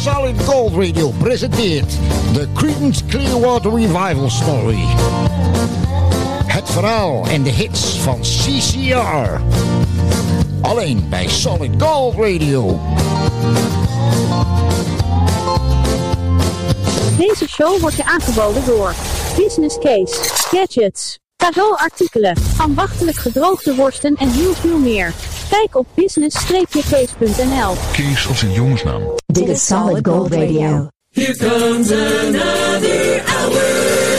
Solid 0.00 0.44
Gold 0.44 0.72
Radio 0.72 1.10
presenteert 1.10 1.92
de 2.32 2.48
Creedence 2.54 3.04
Clearwater 3.04 3.74
Revival 3.74 4.30
Story. 4.30 4.84
Het 6.46 6.70
verhaal 6.70 7.26
en 7.26 7.42
de 7.42 7.50
hits 7.50 7.98
van 7.98 8.20
CCR. 8.20 9.40
Alleen 10.60 11.06
bij 11.08 11.28
Solid 11.28 11.82
Gold 11.82 12.14
Radio. 12.14 12.78
Deze 17.18 17.48
show 17.48 17.80
wordt 17.80 17.96
je 17.96 18.04
aangeboden 18.04 18.64
door 18.66 18.94
Business 19.36 19.78
Case, 19.78 20.14
Gadgets, 20.22 21.18
cadeauartikelen, 21.40 22.36
ambachtelijk 22.58 23.16
gedroogde 23.16 23.74
worsten 23.74 24.14
en 24.14 24.28
heel 24.28 24.52
veel 24.52 24.78
meer. 24.78 25.12
Kijk 25.50 25.76
op 25.76 25.86
business-case.nl. 25.94 27.74
Kees 27.92 28.28
als 28.28 28.42
een 28.42 28.52
jongensnaam. 28.52 29.02
Dit 29.26 29.48
is 29.48 29.66
Solid 29.66 30.06
Gold 30.06 30.32
Radio. 30.32 30.88
Here 31.10 31.36
comes 31.36 31.90
another 31.92 33.22
hour. 33.26 34.09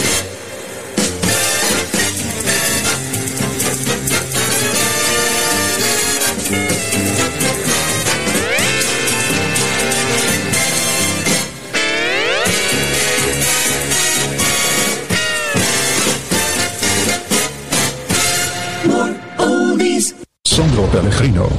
Sandro 20.52 20.84
Pellegrino. 20.84 21.50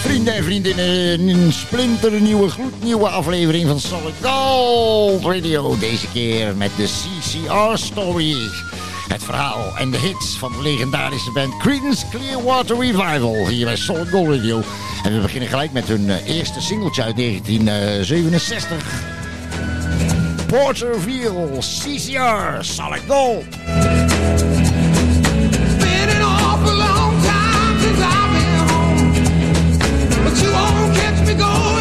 Vrienden 0.00 0.34
en 0.34 0.44
vriendinnen, 0.44 1.28
een 1.28 1.52
splinternieuwe, 1.52 2.48
gloednieuwe 2.48 3.08
aflevering 3.08 3.68
van 3.68 3.80
Solid 3.80 4.14
Gold 4.22 5.24
Radio. 5.24 5.78
Deze 5.78 6.06
keer 6.12 6.56
met 6.56 6.70
de 6.76 6.84
CCR 6.84 7.76
Story. 7.76 8.34
Het 9.08 9.22
verhaal 9.22 9.76
en 9.78 9.90
de 9.90 9.98
hits 9.98 10.36
van 10.38 10.52
de 10.52 10.62
legendarische 10.62 11.32
band 11.32 11.56
Creedence 11.56 12.04
Clearwater 12.10 12.78
Revival. 12.78 13.48
Hier 13.48 13.64
bij 13.64 13.76
Solid 13.76 14.08
Gold 14.08 14.28
Radio. 14.28 14.62
En 15.04 15.14
we 15.14 15.20
beginnen 15.20 15.48
gelijk 15.48 15.72
met 15.72 15.88
hun 15.88 16.10
eh, 16.10 16.36
eerste 16.36 16.60
singeltje 16.60 17.02
uit 17.02 17.16
1967. 17.16 19.02
Porterville, 20.46 21.58
CCR, 21.58 22.64
Solid 22.64 23.02
Gold. 23.08 23.44
We 31.26 31.34
go. 31.34 31.75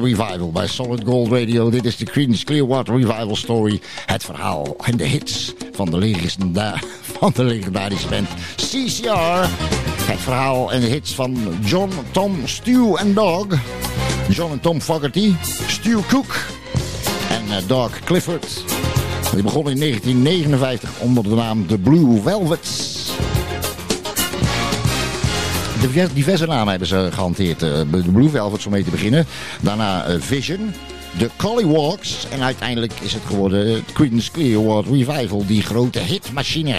Clearwater 0.00 0.26
Revival 0.26 0.52
bij 0.52 0.66
Solid 0.66 1.02
Gold 1.04 1.32
Radio. 1.32 1.70
Dit 1.70 1.84
is 1.84 1.96
de 1.96 2.04
Creedence 2.04 2.44
Clearwater 2.44 2.94
Revival 2.96 3.36
Story. 3.36 3.80
Het 4.06 4.24
verhaal 4.24 4.76
en 4.84 4.96
de 4.96 5.04
hits 5.04 5.52
van 5.72 5.90
de, 5.90 6.72
van 7.18 7.32
de 7.34 7.44
legendarische 7.44 8.08
band 8.08 8.28
CCR. 8.56 9.48
Het 10.02 10.20
verhaal 10.20 10.72
en 10.72 10.80
de 10.80 10.86
hits 10.86 11.14
van 11.14 11.36
John, 11.64 11.90
Tom, 12.10 12.36
Stu 12.44 12.94
en 12.94 13.14
Dog. 13.14 13.46
John 14.28 14.52
en 14.52 14.60
Tom 14.60 14.80
Fogerty, 14.80 15.32
Stu 15.66 15.96
Cook 16.08 16.34
en 17.30 17.56
eh, 17.56 17.62
Dog 17.66 17.90
Clifford. 18.04 18.64
Die 19.34 19.42
begon 19.42 19.70
in 19.70 19.78
1959 19.78 20.90
onder 20.98 21.22
de 21.22 21.34
naam 21.34 21.66
The 21.66 21.78
Blue 21.78 22.20
Velvets. 22.22 22.92
Diverse, 25.80 26.14
diverse 26.14 26.46
namen 26.46 26.68
hebben 26.68 26.88
ze 26.88 27.08
gehanteerd. 27.12 27.62
eh, 27.62 27.70
De 27.90 28.10
Blue 28.12 28.28
Velvets 28.28 28.66
om 28.66 28.72
mee 28.72 28.84
te 28.84 28.90
beginnen. 28.90 29.26
Daarna 29.60 30.04
eh, 30.04 30.20
Vision. 30.20 30.74
De 31.18 31.30
Collywalks. 31.36 32.26
En 32.30 32.42
uiteindelijk 32.42 32.92
is 33.00 33.12
het 33.12 33.22
geworden 33.26 33.74
het 33.74 33.92
Creedence 33.92 34.30
Clearwater 34.30 34.92
Revival. 34.92 35.46
Die 35.46 35.62
grote 35.62 35.98
hitmachine. 35.98 36.78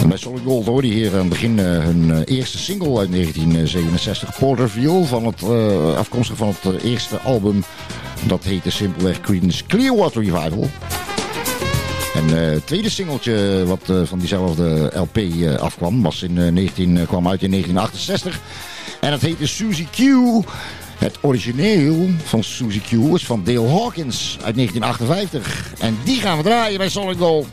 En 0.00 0.08
bij 0.08 0.18
Gold 0.44 0.66
hoorde 0.66 0.88
je 0.88 0.94
hier 0.94 1.12
aan 1.12 1.18
het 1.18 1.28
begin 1.28 1.58
eh, 1.58 1.64
hun 1.64 2.10
eh, 2.10 2.36
eerste 2.36 2.58
single 2.58 2.98
uit 2.98 3.10
1967. 3.12 4.38
Porterville. 4.38 5.04
Van 5.04 5.24
het, 5.26 5.42
afkomstig 5.96 6.36
van 6.36 6.54
het 6.60 6.82
eerste 6.82 7.18
album. 7.18 7.64
Dat 8.22 8.44
heette 8.44 8.70
simpelweg 8.70 9.20
Creedence 9.20 9.66
Clearwater 9.66 10.24
Revival. 10.24 10.68
En 12.14 12.28
het 12.28 12.66
tweede 12.66 12.90
singeltje 12.90 13.64
wat 13.66 13.92
van 14.04 14.18
diezelfde 14.18 14.90
LP 14.94 15.18
afkwam, 15.58 16.02
was 16.02 16.22
in, 16.22 16.38
eh, 16.38 16.52
19, 16.52 16.98
eh, 16.98 17.06
kwam 17.06 17.28
uit 17.28 17.42
in 17.42 17.50
1968. 17.50 18.40
En 19.00 19.10
dat 19.10 19.20
heette 19.20 19.46
Suzy 19.46 19.86
Q. 19.90 19.98
Het 20.98 21.18
origineel 21.20 22.08
van 22.24 22.44
Suzy 22.44 22.80
Q 22.80 22.92
is 22.92 23.24
van 23.24 23.44
Dale 23.44 23.68
Hawkins 23.68 24.38
uit 24.42 24.54
1958. 24.54 25.72
En 25.78 25.98
die 26.04 26.20
gaan 26.20 26.36
we 26.36 26.42
draaien 26.42 26.78
bij 26.78 26.88
Solid 26.88 27.18
Gold. 27.18 27.46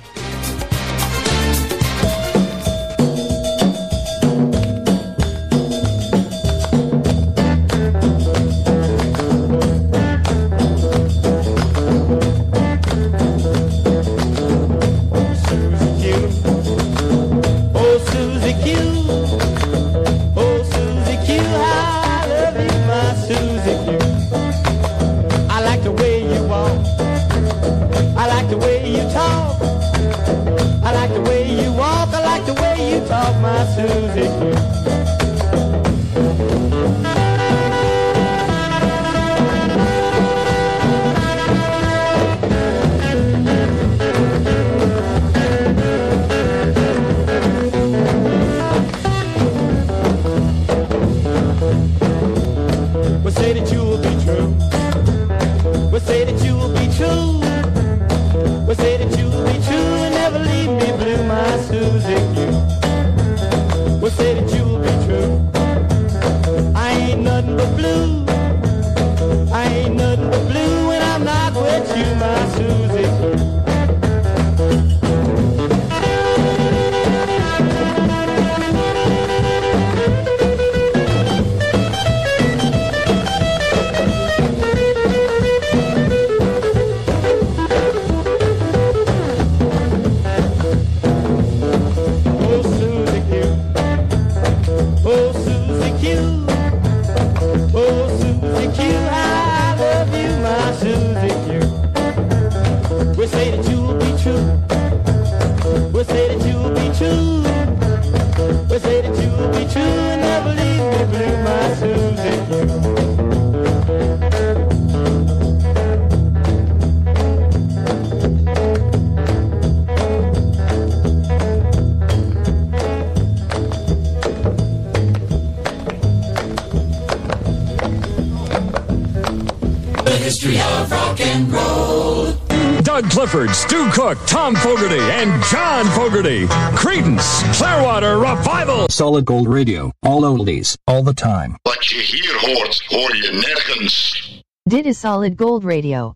Clifford, 133.28 133.54
Stu 133.54 133.90
Cook, 133.92 134.18
Tom 134.26 134.56
Fogerty, 134.56 135.00
and 135.00 135.44
John 135.52 135.86
Fogerty. 135.88 136.48
Credence, 136.78 137.44
Clearwater 137.58 138.18
Revival. 138.20 138.88
Solid 138.90 139.26
Gold 139.26 139.50
Radio. 139.50 139.92
All 140.02 140.22
oldies, 140.22 140.78
all 140.88 141.04
the 141.04 141.14
time. 141.14 141.58
Wat 141.64 141.86
je 141.86 142.00
hier 142.00 142.40
hoort, 142.40 142.84
hoor 142.88 143.16
je 143.16 143.32
nergens. 143.32 144.42
Dit 144.64 144.86
is 144.86 145.00
Solid 145.00 145.34
Gold 145.36 145.64
Radio. 145.64 146.16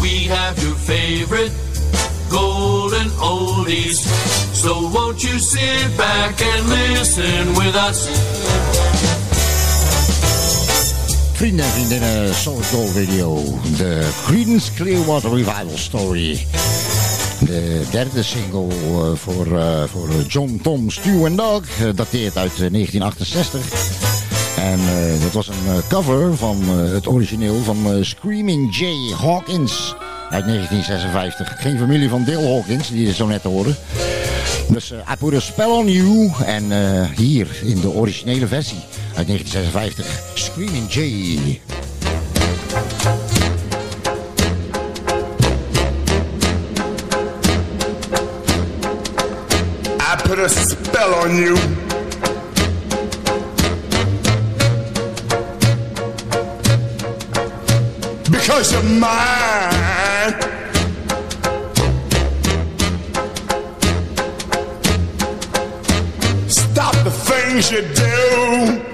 We 0.00 0.28
have 0.28 0.62
your 0.62 0.76
favorite 0.76 1.52
golden 2.28 3.10
oldies. 3.18 4.00
So 4.52 4.90
won't 4.90 5.22
you 5.22 5.38
sit 5.38 5.96
back 5.96 6.42
and 6.42 6.68
listen 6.68 7.54
with 7.54 7.74
us? 7.74 9.11
Vrienden 11.42 11.64
en 11.64 11.70
vriendinnen, 11.72 12.34
Solid 12.34 12.66
Gold 12.66 12.96
Radio. 12.96 13.42
De 13.76 14.10
Creedence 14.24 14.72
Clearwater 14.72 15.30
Revival 15.30 15.66
Story. 15.74 16.46
De 17.40 17.82
derde 17.90 18.22
single 18.22 18.66
eh, 18.68 19.12
voor, 19.14 19.58
eh, 19.58 19.82
voor 19.86 20.08
John, 20.28 20.60
Tom, 20.62 20.90
Stu 20.90 21.24
en 21.24 21.36
Doug. 21.36 21.80
eh, 21.80 21.88
dateert 21.94 22.36
uit 22.36 22.52
eh, 22.52 22.70
1968. 22.70 23.60
En 24.56 24.80
dat 25.22 25.32
was 25.32 25.48
een 25.48 25.82
cover 25.88 26.36
van 26.36 26.68
het 26.68 27.06
origineel 27.06 27.62
van 27.62 28.04
Screaming 28.04 28.76
Jay 28.76 29.14
Hawkins 29.18 29.94
uit 30.30 30.44
1956. 30.44 31.54
Geen 31.58 31.78
familie 31.78 32.08
van 32.08 32.24
Dale 32.24 32.46
Hawkins, 32.52 32.88
die 32.88 33.06
je 33.06 33.14
zo 33.14 33.26
net 33.26 33.42
hoorde. 33.42 33.74
Dus 34.68 34.90
eh, 34.90 34.98
I 35.12 35.16
Put 35.18 35.34
a 35.34 35.40
Spell 35.40 35.70
on 35.70 35.88
You. 35.88 36.30
En 36.44 36.72
eh, 36.72 37.10
hier 37.16 37.46
in 37.62 37.80
de 37.80 37.88
originele 37.88 38.46
versie 38.46 38.80
uit 39.16 39.26
1956. 39.26 40.20
Screaming 40.34 40.92
Jay. 40.92 41.60
I 50.12 50.16
put 50.22 50.38
a 50.38 50.48
spell 50.48 51.12
on 51.24 51.36
you. 51.36 51.56
Because 58.30 58.72
you're 58.72 58.82
mine. 58.82 60.01
Things 67.52 67.70
you 67.70 67.82
do. 67.94 68.91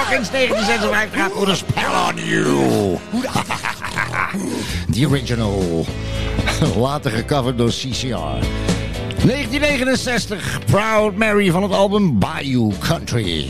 Hawkins 0.00 0.30
1956. 0.32 1.14
I 1.14 1.28
put 1.28 1.48
a 1.50 1.56
spell 1.56 1.94
on 1.94 2.16
you. 2.16 2.98
The 4.88 5.04
original. 5.04 5.86
Later 6.76 7.10
gecoverd 7.10 7.56
door 7.58 7.68
CCR. 7.68 8.40
1969. 9.24 10.64
Proud 10.64 11.16
Mary 11.16 11.50
van 11.50 11.62
het 11.62 11.72
album 11.72 12.18
Bayou 12.18 12.72
Country. 12.78 13.48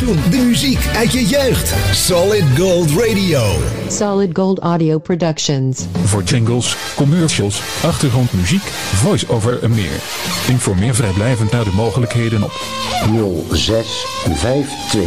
Toen. 0.00 0.16
De 0.30 0.36
muziek 0.36 0.86
uit 0.96 1.12
je 1.12 1.26
jeugd. 1.26 1.74
Solid 1.96 2.44
Gold 2.56 2.90
Radio. 2.90 3.42
Solid 3.88 4.30
Gold 4.32 4.58
Audio 4.58 4.98
Productions. 4.98 5.86
Voor 6.04 6.22
jingles, 6.22 6.76
commercials, 6.96 7.62
achtergrondmuziek, 7.84 8.62
voice-over 8.94 9.62
en 9.62 9.70
meer. 9.70 10.00
Informeer 10.48 10.94
vrijblijvend 10.94 11.50
naar 11.50 11.64
de 11.64 11.72
mogelijkheden 11.74 12.42
op 12.42 12.52
06 13.50 14.06
52 14.24 15.00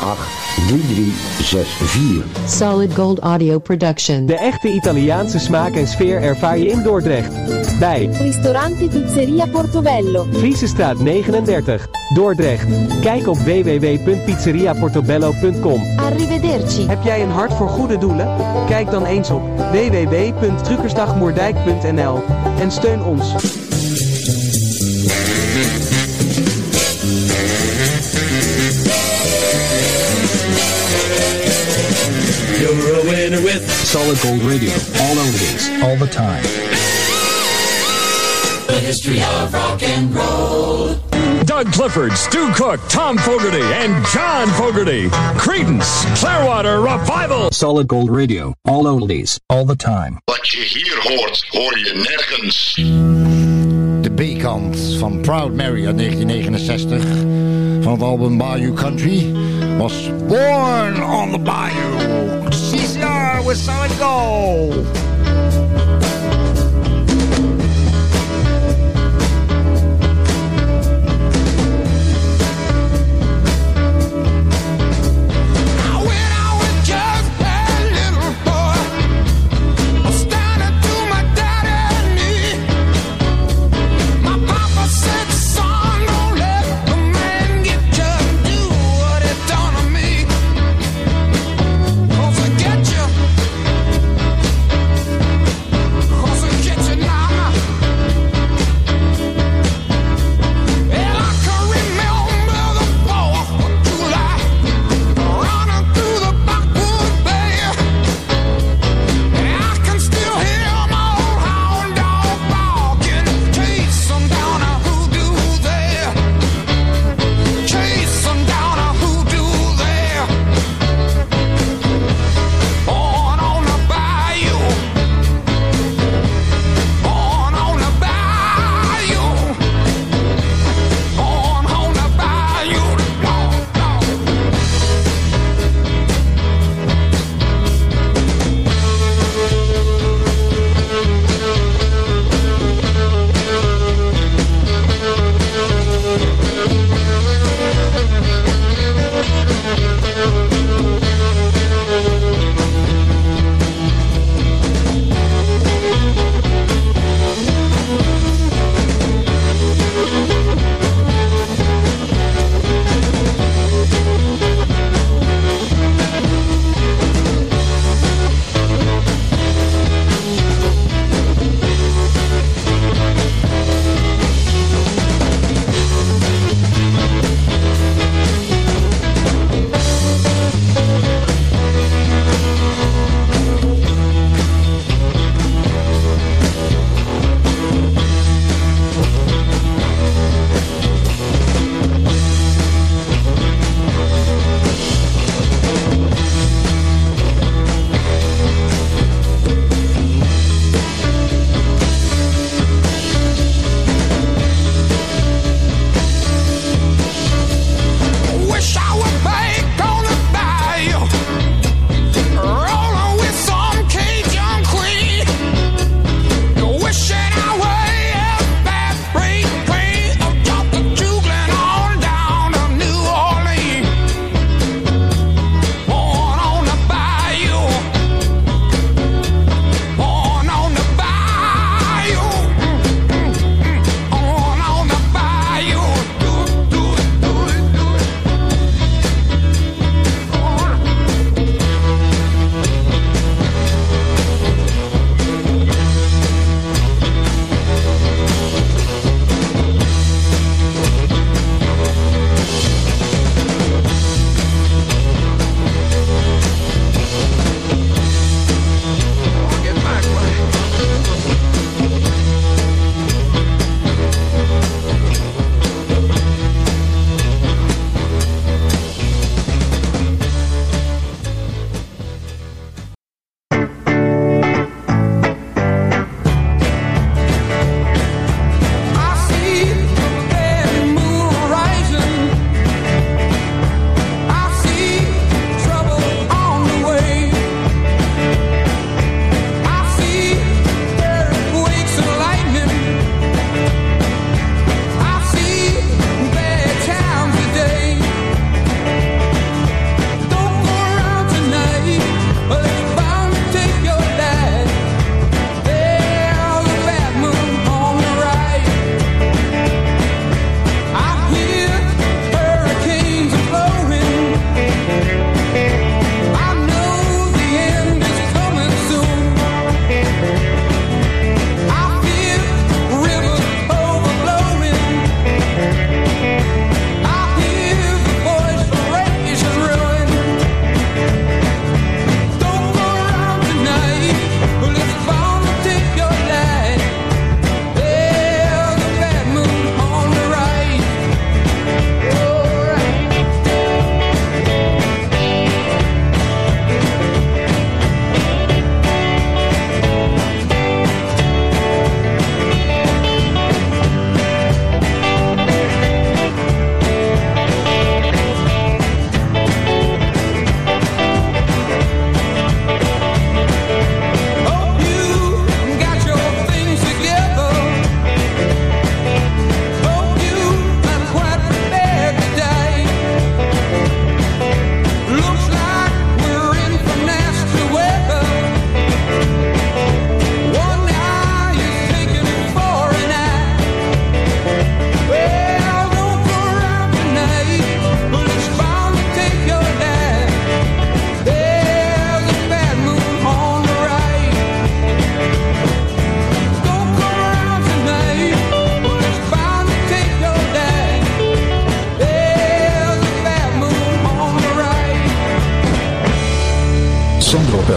18 0.00 0.38
3364. 0.66 2.24
Solid 2.48 2.94
Gold 2.94 3.18
Audio 3.18 3.58
Productions. 3.58 4.26
De 4.26 4.38
echte 4.38 4.72
Italiaanse 4.72 5.38
smaak 5.38 5.74
en 5.74 5.86
sfeer 5.86 6.22
ervaar 6.22 6.58
je 6.58 6.68
in 6.68 6.82
Dordrecht. 6.82 7.32
Bij 7.78 8.08
Ristorante 8.20 8.88
Pizzeria 8.88 9.46
Portobello. 9.46 10.26
Friesestraat 10.32 10.98
39, 10.98 11.88
Dordrecht. 12.14 12.66
Kijk 13.00 13.28
op 13.28 13.38
www.pizzeriaportobello.com. 13.38 15.82
Arrivederci. 15.96 16.86
Heb 16.86 17.02
jij 17.02 17.22
een 17.22 17.30
hart 17.30 17.52
voor 17.52 17.68
goede 17.68 17.98
doelen? 17.98 18.36
Kijk 18.66 18.90
dan 18.90 19.04
eens 19.04 19.30
op 19.30 19.42
www.truckersdagmoerdijk.nl 19.56 22.22
en 22.60 22.70
steun 22.70 23.04
ons. 23.04 23.32
You're 32.60 32.94
a 32.94 33.02
winner 33.10 33.42
with 33.42 33.68
Solid 33.70 34.18
Gold 34.18 34.42
Radio. 34.42 34.72
All 35.00 35.18
oldies, 35.18 35.68
all 35.82 35.96
the 35.96 36.08
time. 36.08 36.42
The 38.68 38.78
history 38.78 39.20
of 39.20 39.52
rock 39.52 39.82
and 39.82 40.14
roll. 40.14 40.94
Doug 41.44 41.72
Clifford, 41.72 42.12
Stu 42.12 42.52
Cook, 42.52 42.80
Tom 42.88 43.16
Fogerty, 43.16 43.62
and 43.62 44.04
John 44.06 44.48
Fogerty. 44.48 45.08
Credence, 45.38 46.04
Clearwater 46.20 46.80
Revival. 46.80 47.50
Solid 47.50 47.88
Gold 47.88 48.10
Radio. 48.10 48.54
All 48.66 48.86
oldies, 48.86 49.40
all 49.48 49.64
the 49.64 49.76
time. 49.76 50.20
Wat 50.24 50.48
je 50.48 50.60
hier 50.60 50.98
hoort, 51.02 51.46
hoor 51.48 51.78
je 51.78 51.92
nergens. 51.94 52.74
De 54.02 54.10
B-kant 54.14 54.78
van 54.98 55.20
Proud 55.20 55.54
Mary 55.54 55.86
uit 55.86 55.98
1969 55.98 57.02
van 57.82 57.92
het 57.92 58.02
album 58.02 58.38
Bayou 58.38 58.72
Country 58.72 59.32
was 59.78 60.10
Born 60.26 61.02
on 61.02 61.30
the 61.30 61.38
Bayou. 61.38 62.48
CCR 62.50 63.02
uh, 63.02 63.46
with 63.46 63.56
Solid 63.56 63.90
Gold. 63.90 64.86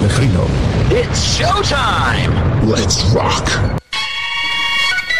Pellegrino. 0.01 0.45
It's 0.89 1.37
showtime! 1.37 2.65
Let's 2.65 3.03
rock! 3.13 3.47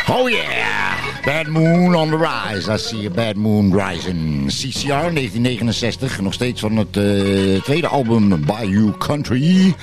Oh 0.10 0.26
yeah! 0.26 1.22
Bad 1.24 1.48
Moon 1.48 1.94
on 1.96 2.10
the 2.10 2.18
Rise. 2.18 2.68
I 2.68 2.78
see 2.78 3.06
a 3.06 3.10
Bad 3.12 3.38
Moon 3.38 3.72
Rising. 3.72 4.50
CCR 4.50 5.14
1969. 5.14 6.22
Nog 6.22 6.34
steeds 6.34 6.60
van 6.60 6.78
het 6.78 6.98
eh, 6.98 7.62
tweede 7.62 7.88
album 7.88 8.46
Bayou 8.46 8.98
Country. 8.98 9.76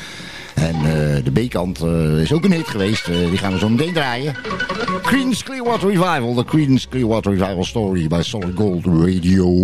En 0.55 0.75
eh, 0.75 1.25
de 1.25 1.31
B-kant 1.33 1.81
eh, 1.83 2.21
is 2.21 2.33
ook 2.33 2.45
een 2.45 2.53
hit 2.53 2.69
geweest. 2.69 3.07
Die 3.07 3.39
gaan 3.39 3.53
we 3.53 3.59
zo 3.59 3.69
meteen 3.69 3.93
draaien. 3.93 4.35
Creedence 5.03 5.45
Clearwater 5.45 5.89
Revival. 5.89 6.35
De 6.35 6.45
Creedence 6.45 6.89
Clearwater 6.89 7.37
Revival 7.37 7.65
Story 7.65 8.09
bij 8.09 8.23
Solid 8.23 8.57
Gold 8.57 8.87
Radio. 8.87 9.55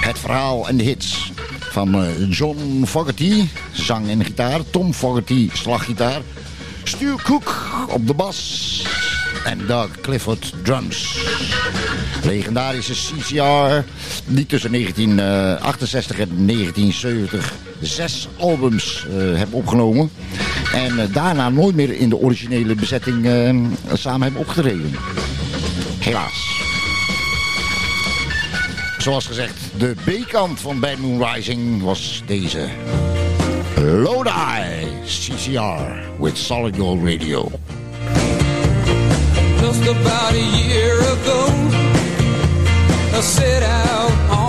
Het 0.00 0.18
verhaal 0.18 0.68
en 0.68 0.76
de 0.76 0.84
hits 0.84 1.32
van 1.72 1.94
eh, 1.94 2.30
John 2.30 2.82
Fogerty, 2.86 3.48
zang 3.72 4.08
en 4.08 4.24
gitaar. 4.24 4.60
Tom 4.70 4.94
Fogerty, 4.94 5.50
slaggitaar. 5.52 6.20
Stu 6.84 7.14
Cook 7.22 7.66
op 7.88 8.06
de 8.06 8.14
bas. 8.14 8.82
En 9.44 9.66
Doug 9.66 10.00
Clifford 10.00 10.52
drums. 10.62 11.18
Legendarische 12.24 12.92
CCR, 12.92 13.84
die 14.26 14.46
tussen 14.46 14.72
1968 14.72 16.18
en 16.18 16.46
1970 16.46 17.54
zes 17.80 18.28
albums 18.38 19.06
eh, 19.06 19.14
hebben 19.14 19.56
opgenomen. 19.56 20.10
En 20.74 20.98
eh, 20.98 21.14
daarna 21.14 21.48
nooit 21.48 21.74
meer 21.74 21.92
in 21.92 22.08
de 22.08 22.16
originele 22.16 22.74
bezetting 22.74 23.26
eh, 23.26 23.54
samen 23.92 24.22
hebben 24.22 24.40
opgetreden. 24.40 24.94
Helaas. 25.98 26.51
Zoals 29.02 29.26
gezegd, 29.26 29.60
de 29.78 29.94
B-kant 30.04 30.60
van 30.60 30.80
Bad 30.80 30.96
Moon 30.98 31.24
Rising 31.24 31.82
was 31.82 32.22
deze. 32.26 32.68
Lodi 33.76 34.86
CCR 35.04 36.22
with 36.22 36.38
Solid 36.38 36.76
Gold 36.76 37.02
Radio. 37.04 37.50
Just 39.60 39.84
year 39.84 41.00
out 43.62 44.41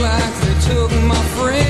like 0.00 0.34
they 0.40 0.54
took 0.68 0.90
my 1.02 1.22
friend. 1.36 1.67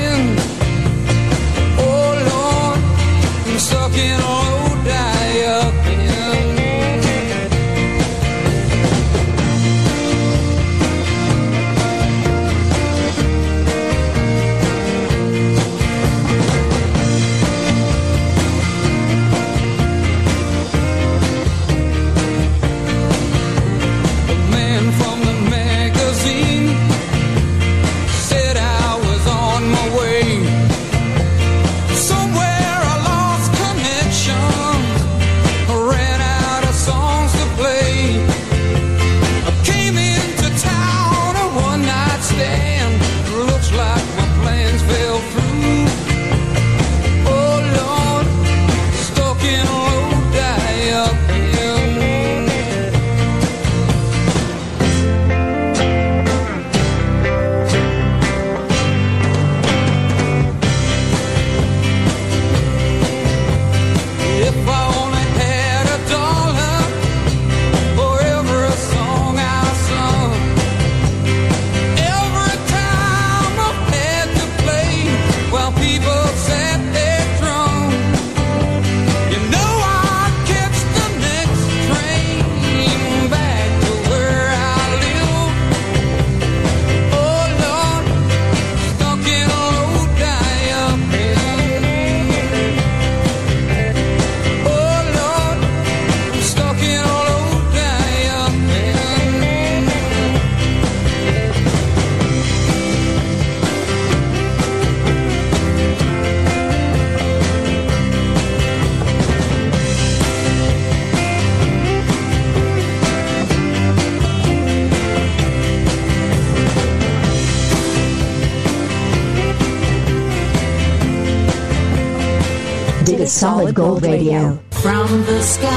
Dit 123.08 123.18
is 123.18 123.38
Solid 123.38 123.74
Gold 123.74 124.04
Radio. 124.04 124.58
From 124.68 125.24
the 125.24 125.40
skies 125.40 125.70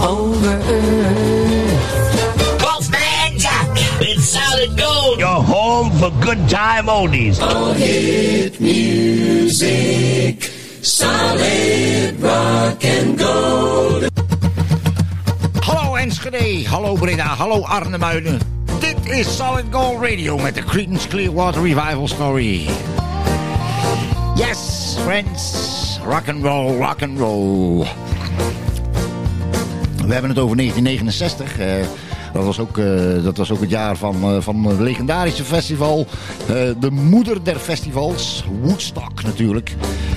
over 0.00 0.56
earth. 0.56 2.62
Wolfman 2.64 3.36
Jack 3.38 3.68
with 4.00 4.24
solid 4.24 4.72
gold. 4.76 5.18
Your 5.18 5.42
home 5.44 5.92
for 5.98 6.10
good 6.20 6.48
time 6.48 6.88
oldies. 6.88 7.38
All 7.42 7.72
hit 7.74 8.58
music, 8.58 10.50
solid 10.80 12.18
rock 12.20 12.82
and 12.84 13.18
gold. 13.18 14.08
Hallo 15.60 15.96
Enschede, 15.96 16.64
hallo 16.66 16.96
Breda, 16.96 17.36
hallo 17.36 17.62
Arnhemuiden. 17.64 18.40
Dit 18.80 18.96
is 19.04 19.36
Solid 19.36 19.66
Gold 19.70 20.00
Radio 20.00 20.38
met 20.38 20.54
de 20.54 20.64
Creedence 20.64 21.08
Clearwater 21.08 21.62
Revival 21.62 22.08
Story. 22.08 22.66
Yes, 24.36 24.65
friends, 25.06 26.00
rock 26.04 26.28
and 26.28 26.42
roll, 26.42 26.76
rock 26.78 27.02
and 27.02 27.18
roll. 27.18 27.86
We 30.06 30.12
hebben 30.12 30.30
het 30.30 30.38
over 30.38 30.56
1969. 30.56 31.58
eh, 31.58 31.86
dat, 32.32 32.44
was 32.44 32.58
ook, 32.58 32.78
eh, 32.78 33.22
dat 33.22 33.36
was 33.36 33.50
ook 33.50 33.60
het 33.60 33.70
jaar 33.70 33.96
van, 33.96 34.22
eh, 34.22 34.36
van 34.40 34.64
het 34.64 34.78
legendarische 34.78 35.44
festival. 35.44 36.06
de 36.78 36.90
moeder 36.90 37.44
der 37.44 37.56
festivals, 37.56 38.44
Woodstock 38.62 39.22
natuurlijk. 39.22 39.74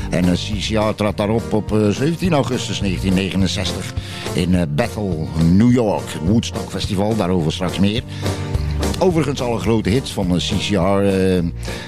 En 0.10 0.34
CCR 0.34 0.93
trad 0.95 1.17
daarop 1.17 1.54
op 1.54 1.71
eh, 1.71 1.89
17 1.89 2.34
augustus 2.34 2.80
1969 2.80 3.93
in 4.34 4.67
Bethel, 4.75 5.28
New 5.43 5.71
York. 5.71 6.17
Woodstock 6.25 6.69
Festival, 6.69 7.15
daarover 7.15 7.52
straks 7.52 7.80
meer. 7.80 8.04
Overigens, 9.01 9.41
alle 9.41 9.59
grote 9.59 9.89
hits 9.89 10.13
van 10.13 10.29
eh, 10.29 10.38
CCR 10.38 10.75
eh, 10.77 11.43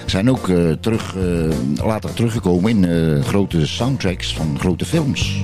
zijn 0.06 0.30
ook 0.30 0.50
eh, 0.50 0.72
terug, 0.72 1.16
eh, 1.16 1.86
later 1.86 2.14
teruggekomen 2.14 2.70
in 2.70 2.86
eh, 2.86 3.24
grote 3.24 3.68
soundtracks 3.68 4.34
van 4.34 4.60
grote 4.60 4.86
films. 4.86 5.44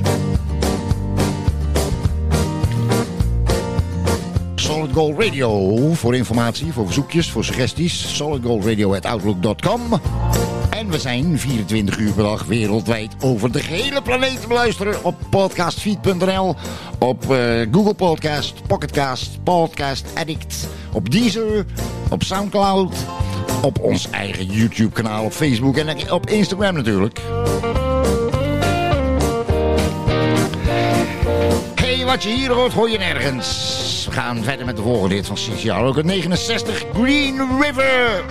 Solid 4.88 5.06
Gold 5.06 5.24
Radio 5.24 5.94
voor 5.94 6.16
informatie, 6.16 6.74
voor 6.74 6.86
verzoekjes, 6.86 7.32
voor 7.32 7.44
suggesties. 7.44 8.16
solidgoldradio.outlook.com 8.16 9.82
En 10.70 10.90
we 10.90 11.00
zijn 11.00 11.40
24 11.40 11.98
uur 11.98 12.12
per 12.12 12.24
dag 12.24 12.46
wereldwijd 12.46 13.16
over 13.20 13.52
de 13.52 13.60
gehele 13.60 14.02
planeet 14.02 14.42
te 14.42 14.48
beluisteren 14.48 15.04
op 15.04 15.16
podcastfeed.nl, 15.30 16.56
op 17.00 17.32
eh, 17.32 17.68
Google 17.72 17.94
Podcast, 17.94 18.54
Pocketcast, 18.68 19.44
Podcast 19.44 20.06
Addict, 20.14 20.68
op 20.94 21.12
Deezer, 21.12 21.66
op 22.10 22.24
Soundcloud, 22.24 22.96
op 23.62 23.80
ons 23.80 24.10
eigen 24.10 24.46
YouTube 24.46 24.92
kanaal, 24.92 25.24
op 25.24 25.32
Facebook 25.32 25.78
en 25.78 26.12
op 26.12 26.30
Instagram 26.30 26.74
natuurlijk. 26.74 27.20
Hey, 31.76 32.06
wat 32.06 32.24
je 32.24 32.30
hier 32.30 32.52
hoort, 32.52 32.74
hoor 32.74 32.90
je 32.90 32.98
nergens. 32.98 33.87
We 34.08 34.14
gaan 34.14 34.44
verder 34.44 34.66
met 34.66 34.76
de 34.76 34.82
volgende 34.82 35.16
hit 35.16 35.28
van 35.28 35.36
CCR. 35.36 35.72
Ook 35.72 35.96
het 35.96 36.06
69 36.06 36.84
Green 36.94 37.62
River. 37.62 38.24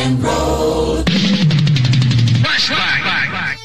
And 0.00 0.22
roll. 0.22 1.02
Flashback. 2.42 3.58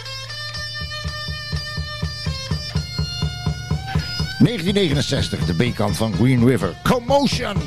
1969, 4.39 5.45
de 5.45 5.53
B-kant 5.53 5.97
van 5.97 6.11
Green 6.11 6.45
River. 6.45 6.73
Commotion! 6.83 7.57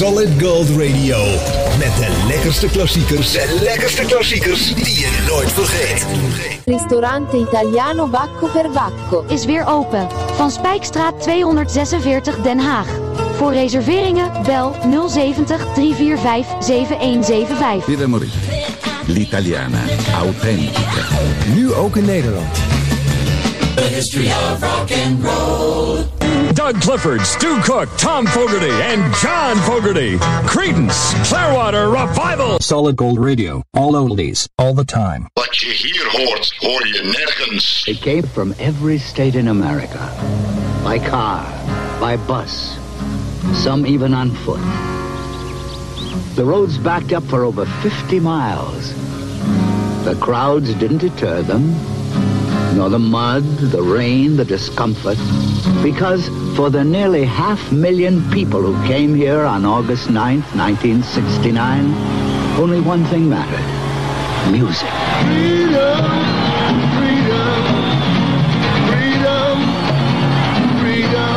Solid 0.00 0.42
Gold 0.42 0.68
Radio. 0.68 1.18
Met 1.78 1.96
de 1.96 2.24
lekkerste 2.28 2.68
klassiekers. 2.68 3.32
De 3.32 3.58
lekkerste 3.62 4.04
klassiekers 4.04 4.74
die 4.74 4.98
je 4.98 5.24
nooit 5.28 5.52
vergeet. 5.52 6.06
Ristorante 6.64 7.36
Italiano 7.36 8.06
Bacco 8.06 8.46
per 8.46 8.70
Bacco. 8.70 9.24
Is 9.28 9.44
weer 9.44 9.66
open. 9.66 10.08
Van 10.36 10.50
Spijkstraat 10.50 11.20
246 11.22 12.36
Den 12.36 12.58
Haag. 12.58 12.86
Voor 13.36 13.52
reserveringen 13.52 14.30
bel 14.44 14.76
070 15.08 15.66
345 15.74 16.46
7175. 16.60 17.84
Villa 17.84 18.06
Morì. 18.06 18.30
L'italiana. 19.06 19.82
Authentica. 20.14 21.06
Nu 21.54 21.72
ook 21.72 21.96
in 21.96 22.04
Nederland. 22.04 22.54
The 23.74 23.82
history 23.82 24.26
of 24.26 24.60
rock 24.60 24.90
and 25.06 25.24
roll. 25.24 26.19
Doug 26.60 26.82
Clifford, 26.82 27.22
Stu 27.22 27.58
Cook, 27.62 27.88
Tom 27.96 28.26
Fogerty, 28.26 28.68
and 28.68 29.14
John 29.14 29.56
Fogerty. 29.66 30.18
Credence, 30.46 31.14
Clearwater 31.26 31.88
Revival. 31.88 32.58
Solid 32.58 32.96
Gold 32.96 33.18
Radio. 33.18 33.62
All 33.72 33.94
oldies, 33.94 34.46
all 34.58 34.74
the 34.74 34.84
time. 34.84 35.26
Wat 35.38 35.62
you 35.62 35.72
hear, 35.72 36.04
hoort, 36.10 36.52
hoor 36.60 36.86
je 36.86 37.02
nergens. 37.02 37.86
They 37.86 37.94
came 37.94 38.24
from 38.24 38.54
every 38.58 38.98
state 38.98 39.36
in 39.36 39.48
America. 39.48 40.12
By 40.84 40.98
car, 40.98 41.46
by 41.98 42.18
bus, 42.18 42.76
some 43.54 43.86
even 43.86 44.12
on 44.12 44.30
foot. 44.44 44.60
The 46.36 46.44
roads 46.44 46.76
backed 46.76 47.14
up 47.14 47.24
for 47.24 47.42
over 47.42 47.64
50 47.64 48.20
miles. 48.20 48.92
The 50.04 50.14
crowds 50.20 50.74
didn't 50.74 50.98
deter 50.98 51.40
them, 51.40 51.74
nor 52.74 52.88
the 52.88 52.98
mud, 52.98 53.42
the 53.58 53.82
rain, 53.82 54.36
the 54.36 54.44
discomfort, 54.44 55.18
because 55.82 56.28
for 56.56 56.70
the 56.70 56.84
nearly 56.84 57.24
half 57.24 57.72
million 57.72 58.28
people 58.30 58.60
who 58.60 58.86
came 58.86 59.14
here 59.14 59.44
on 59.44 59.64
August 59.64 60.08
9th, 60.08 60.54
1969, 60.54 61.94
only 62.58 62.80
one 62.80 63.04
thing 63.06 63.28
mattered 63.28 63.64
music. 64.50 64.88
Freedom, 65.26 66.04
freedom, 66.96 67.62
freedom, 70.80 71.30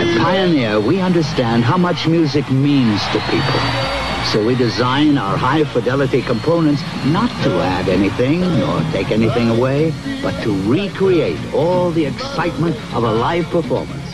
At 0.00 0.18
Pioneer, 0.18 0.80
we 0.80 1.00
understand 1.00 1.64
how 1.64 1.76
much 1.76 2.06
music 2.06 2.50
means 2.50 3.00
to 3.08 3.20
people. 3.30 3.87
So 4.24 4.44
we 4.44 4.54
design 4.54 5.16
our 5.18 5.36
high 5.36 5.64
fidelity 5.64 6.22
components 6.22 6.82
not 7.06 7.30
to 7.44 7.50
add 7.60 7.88
anything 7.88 8.40
nor 8.40 8.80
take 8.92 9.10
anything 9.10 9.48
away, 9.50 9.92
but 10.22 10.34
to 10.42 10.52
recreate 10.70 11.38
all 11.54 11.90
the 11.90 12.06
excitement 12.06 12.76
of 12.94 13.04
a 13.04 13.12
live 13.12 13.46
performance. 13.50 14.08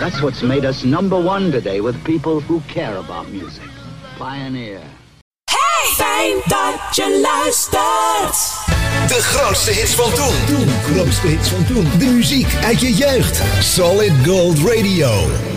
That's 0.00 0.20
what's 0.20 0.42
made 0.42 0.64
us 0.64 0.84
number 0.84 1.20
one 1.20 1.52
today 1.52 1.80
with 1.80 2.02
people 2.04 2.40
who 2.40 2.60
care 2.62 2.96
about 2.96 3.28
music. 3.30 3.68
Pioneer. 4.18 4.80
Hey! 5.48 5.94
Fijn 5.94 6.42
dat 6.44 6.96
je 6.96 7.20
luistert. 7.22 8.70
De 9.08 9.22
grootste 9.22 9.70
hits 9.70 9.94
van 9.94 10.12
toen. 10.12 10.56
Toen. 10.56 10.68
Grootste 10.94 11.26
hits 11.26 11.48
van 11.48 11.64
toen. 11.64 11.98
De 11.98 12.04
muziek 12.04 12.54
uit 12.64 12.80
je 12.80 12.94
jeugd. 12.94 13.42
Solid 13.60 14.12
Gold 14.24 14.58
Radio. 14.58 15.51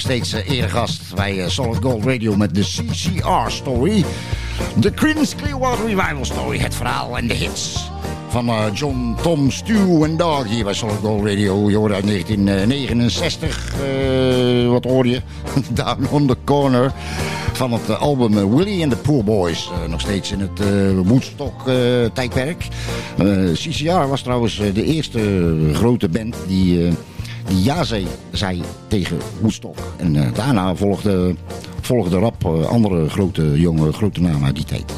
Steeds 0.00 0.32
eh, 0.32 0.48
eregast 0.48 1.14
bij 1.14 1.42
eh, 1.42 1.48
Solid 1.48 1.82
Gold 1.82 2.04
Radio 2.04 2.36
met 2.36 2.54
de 2.54 2.60
CCR 2.60 3.50
Story. 3.50 4.04
De 4.76 4.94
Creedence 4.94 5.36
Clearwater 5.36 5.86
Revival 5.86 6.24
Story. 6.24 6.58
Het 6.58 6.74
verhaal 6.74 7.16
en 7.18 7.26
de 7.26 7.34
hits 7.34 7.90
van 8.30 8.48
eh, 8.48 8.64
John, 8.74 9.16
Tom, 9.22 9.50
Stu 9.50 10.02
en 10.02 10.16
Dog 10.16 10.48
hier 10.48 10.64
bij 10.64 10.74
Solid 10.74 10.98
Gold 11.02 11.26
Radio. 11.26 11.70
Je 11.70 11.76
hoorde 11.76 11.94
uit 11.94 12.06
1969. 12.06 13.74
eh, 13.74 14.68
wat 14.70 14.84
hoor 14.84 15.06
je? 15.06 15.20
Down 15.72 16.06
on 16.10 16.26
the 16.26 16.36
Corner. 16.44 16.92
Van 17.52 17.72
het 17.72 17.98
album 17.98 18.56
Willie 18.56 18.82
and 18.82 18.90
the 18.92 18.96
Poor 18.98 19.24
Boys. 19.24 19.70
Nog 19.88 20.00
steeds 20.00 20.32
in 20.32 20.40
het 20.40 20.60
eh 20.60 20.66
Woodstock-tijdperk. 21.04 22.66
CCR 23.52 24.06
was 24.08 24.22
trouwens 24.22 24.56
de 24.74 24.84
eerste 24.84 25.54
grote 25.72 26.08
band 26.08 26.36
die, 26.46 26.88
die 27.46 27.62
ja 27.62 27.84
zei, 27.84 28.06
zei 28.30 28.62
tegen 28.88 29.18
Woodstock. 29.40 29.78
En 30.00 30.16
eh, 30.16 30.34
daarna 30.34 30.74
volgde, 30.74 31.34
volgde 31.80 32.18
rap 32.18 32.44
eh, 32.44 32.66
andere 32.66 33.08
grote, 33.08 33.60
jonge, 33.60 33.92
grote 33.92 34.20
namen 34.20 34.44
uit 34.44 34.54
die 34.54 34.64
tijd. 34.64 34.92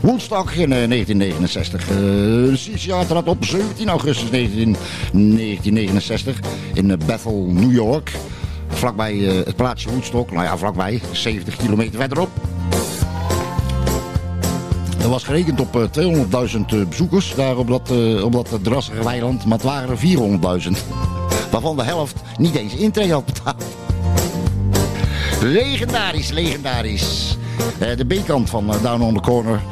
Woodstock 0.00 0.50
in 0.50 0.72
eh, 0.72 0.88
1969. 0.88 1.90
Uh, 1.90 2.56
Sisia 2.56 3.04
trad 3.04 3.26
op 3.26 3.44
17 3.44 3.88
augustus 3.88 4.30
19, 4.30 4.76
1969 5.12 6.40
in 6.74 6.90
eh, 6.90 6.96
Bethel, 7.06 7.46
New 7.50 7.72
York. 7.72 8.12
Vlakbij 8.68 9.14
het 9.16 9.56
plaatsje 9.56 9.90
Woodstock. 9.90 10.30
Nou 10.30 10.44
ja, 10.44 10.56
vlakbij. 10.56 11.00
70 11.12 11.56
kilometer 11.56 11.98
verderop. 11.98 12.30
Er 15.02 15.08
was 15.08 15.24
gerekend 15.24 15.60
op 15.60 15.76
eh, 15.76 16.48
200.000 16.52 16.60
eh, 16.66 16.86
bezoekers 16.88 17.34
daar 17.34 17.56
op 17.56 17.68
dat, 17.68 17.90
eh, 17.90 18.24
op 18.24 18.32
dat 18.32 18.58
drassige 18.62 19.04
weiland. 19.04 19.44
Maar 19.44 19.58
het 19.58 19.66
waren 19.66 19.90
er 19.90 19.98
400.000. 19.98 20.76
Waarvan 21.50 21.76
de 21.76 21.82
helft 21.82 22.16
niet 22.38 22.54
eens 22.54 22.74
intree 22.74 23.12
had 23.12 23.24
betaald. 23.24 23.64
Legendarisch, 25.42 26.30
legendarisch. 26.30 27.36
Eh, 27.78 27.96
de 27.96 28.04
B-kant 28.04 28.50
van 28.50 28.74
eh, 28.74 28.82
Down 28.82 29.00
on 29.00 29.14
the 29.14 29.20
Corner 29.20 29.62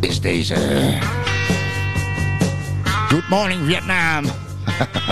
is 0.00 0.20
deze. 0.20 0.54
Good 3.08 3.28
morning 3.28 3.66
Vietnam. 3.66 4.24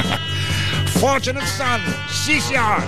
Fortunate 1.01 1.47
son, 1.47 1.81
CCR. 2.07 2.83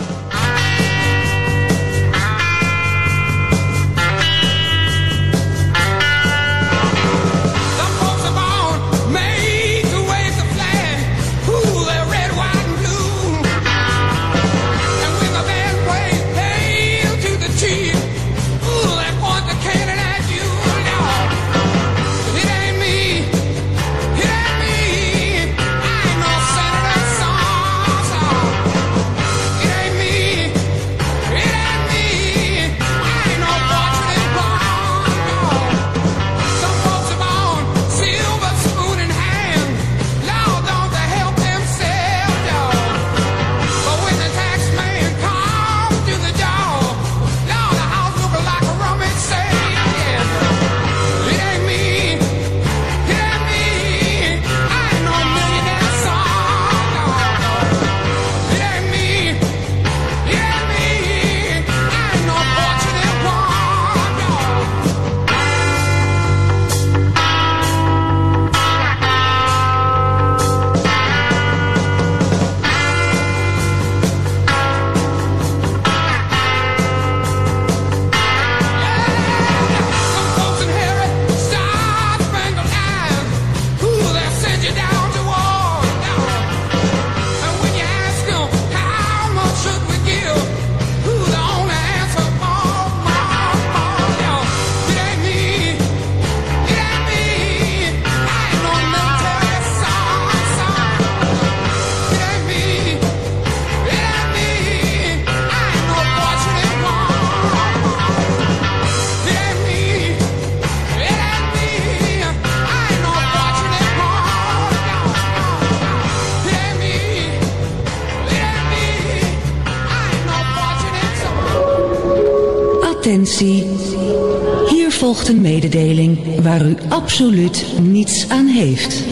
Hier 124.69 124.91
volgt 124.91 125.29
een 125.29 125.41
mededeling 125.41 126.41
waar 126.41 126.67
u 126.67 126.77
absoluut 126.89 127.67
niets 127.81 128.29
aan 128.29 128.47
heeft. 128.47 129.05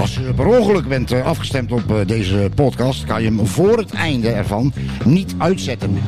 Als 0.00 0.14
je 0.14 0.34
per 0.34 0.46
ongeluk 0.46 0.88
bent 0.88 1.12
eh, 1.12 1.26
afgestemd 1.26 1.72
op 1.72 1.90
eh, 1.90 2.06
deze 2.06 2.50
podcast, 2.54 3.04
kan 3.04 3.22
je 3.22 3.28
hem 3.28 3.46
voor 3.46 3.78
het 3.78 3.90
einde 3.90 4.28
ervan 4.28 4.72
niet 5.04 5.34
uitzetten. 5.38 6.02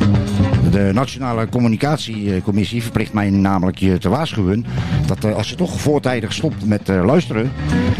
De 0.71 0.91
Nationale 0.93 1.49
Communicatiecommissie 1.49 2.83
verplicht 2.83 3.13
mij 3.13 3.31
namelijk 3.31 3.79
je 3.79 3.99
te 3.99 4.09
waarschuwen 4.09 4.67
dat 5.07 5.25
eh, 5.25 5.37
als 5.37 5.51
je 5.51 5.57
toch 5.57 5.81
voortijdig 5.81 6.33
stopt 6.33 6.67
met 6.67 6.89
luisteren, 6.89 7.53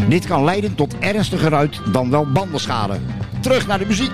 dit 0.09 0.25
kan 0.27 0.43
leiden 0.43 0.75
tot 0.75 0.95
ernstiger 0.99 1.53
uit 1.53 1.81
dan 1.91 2.09
wel 2.09 2.31
bandenschade. 2.31 2.97
Terug 3.41 3.67
naar 3.67 3.79
de 3.79 3.85
muziek. 3.85 4.13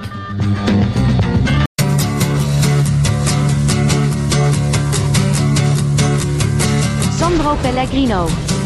Sandro 7.38 7.56
Pellegrino. 7.62 8.57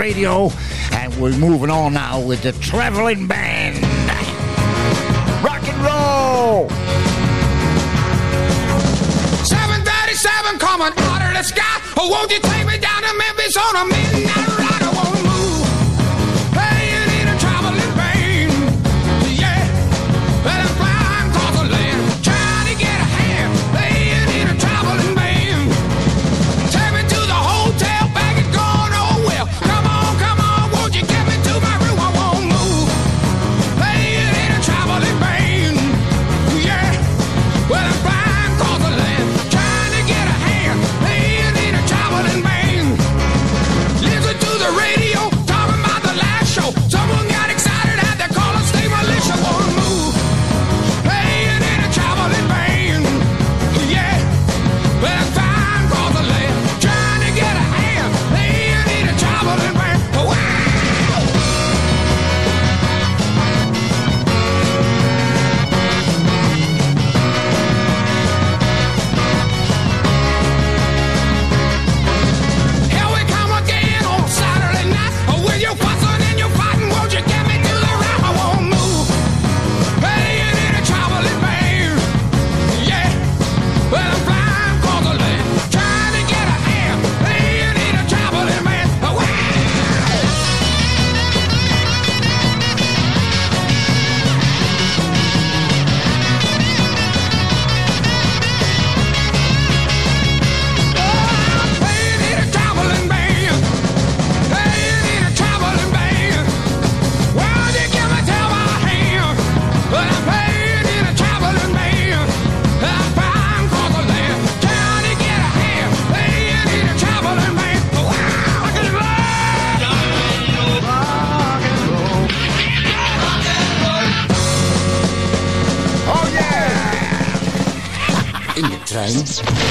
radio, 0.00 0.50
and 0.92 1.14
we're 1.20 1.36
moving 1.36 1.68
on 1.68 1.92
now 1.92 2.18
with 2.18 2.42
the 2.42 2.52
traveling 2.52 3.26
band. 3.26 3.76
Rock 5.44 5.62
and 5.68 5.80
roll! 5.84 6.70
737 9.44 10.58
coming 10.58 10.92
out 10.96 11.28
of 11.28 11.34
the 11.36 11.42
sky. 11.42 11.82
Oh, 11.98 12.08
won't 12.08 12.30
you 12.30 12.40
take 12.40 12.66
me 12.66 12.78
down 12.78 13.02
to 13.02 13.12
Memphis 13.14 13.58
on 13.58 13.76
a 13.76 13.84
midnight? 13.84 14.49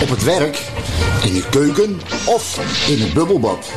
op 0.01 0.09
het 0.09 0.23
werk, 0.23 0.61
in 1.23 1.33
de 1.33 1.43
keuken 1.49 2.01
of 2.25 2.59
in 2.87 3.01
het 3.01 3.13
bubbelbad. 3.13 3.71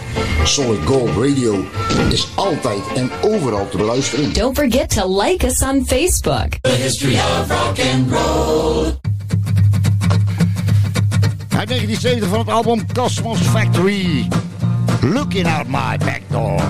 Solid 0.44 0.78
Gold 0.84 1.10
Radio 1.16 1.64
is 2.10 2.26
altijd 2.34 2.82
en 2.94 3.10
overal 3.20 3.68
te 3.68 3.76
beluisteren. 3.76 4.32
Don't 4.32 4.58
forget 4.58 4.90
to 4.90 5.22
like 5.22 5.46
us 5.46 5.62
on 5.62 5.86
Facebook. 5.86 6.48
The 6.60 6.70
history 6.70 7.14
of 7.14 7.48
rock 7.48 7.78
and 7.92 8.10
roll. 8.10 8.84
Uit 11.48 11.68
1970 11.68 12.28
van 12.28 12.38
het 12.38 12.48
album 12.48 12.86
Cosmos 12.92 13.38
Factory. 13.38 14.28
Looking 15.00 15.46
out 15.46 15.66
my 15.66 15.96
back 15.98 16.20
door. 16.28 16.60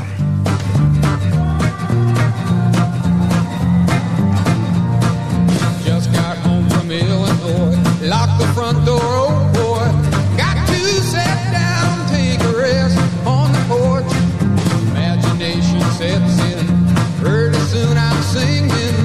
Lock 8.13 8.39
the 8.39 8.47
front 8.49 8.85
door, 8.85 9.01
oh 9.03 9.41
boy. 9.57 9.89
Got 10.37 10.69
to 10.69 10.81
sit 11.01 11.39
down, 11.51 12.07
take 12.13 12.41
a 12.45 12.53
rest 12.61 12.99
on 13.25 13.51
the 13.57 13.63
porch. 13.73 14.13
Imagination 14.93 15.81
sets 15.97 16.37
in. 16.53 16.67
Pretty 17.25 17.57
soon 17.73 17.97
I'm 17.97 18.21
singing. 18.35 18.97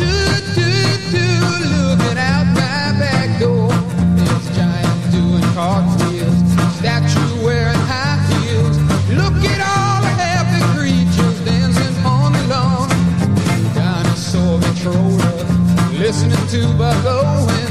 Do, 0.00 0.08
do, 0.56 0.72
do, 1.12 1.28
looking 1.68 2.16
out 2.16 2.46
my 2.56 2.96
back 2.96 3.38
door. 3.38 3.68
This 4.16 4.48
giant 4.56 5.12
doing 5.12 5.44
cartwheels. 5.52 6.40
Statue 6.80 7.44
wearing 7.44 7.82
high 7.92 8.16
heels. 8.40 8.78
Look 9.20 9.36
at 9.52 9.60
all 9.68 10.00
the 10.00 10.12
happy 10.16 10.62
creatures 10.72 11.38
dancing 11.44 11.96
on 12.06 12.32
the 12.32 12.44
lawn. 12.48 12.88
Dinosaur 13.74 14.62
controller. 14.62 15.44
Uh, 15.44 15.92
listening 15.98 16.46
to 16.48 16.72
Buck 16.78 17.04
Owens. 17.04 17.65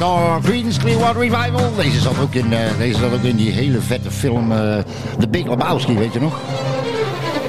door 0.00 0.40
Creedence 0.42 0.80
Clearwater 0.80 1.20
Revival. 1.20 1.74
Deze 1.76 2.00
zat 2.00 2.18
ook 2.18 2.34
in, 2.34 2.52
eh, 2.52 2.78
deze 2.78 2.98
zat 2.98 3.12
ook 3.12 3.22
in 3.22 3.36
die 3.36 3.50
hele 3.50 3.80
vette 3.80 4.10
film 4.10 4.52
eh, 4.52 4.78
The 5.18 5.28
Big 5.28 5.46
Lebowski, 5.46 5.94
weet 5.94 6.12
je 6.12 6.20
nog? 6.20 6.40